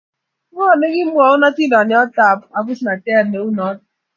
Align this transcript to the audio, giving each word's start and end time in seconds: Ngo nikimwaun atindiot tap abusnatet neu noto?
Ngo 0.51 0.67
nikimwaun 0.77 1.45
atindiot 1.49 2.09
tap 2.17 2.39
abusnatet 2.57 3.25
neu 3.29 3.47
noto? 3.57 3.85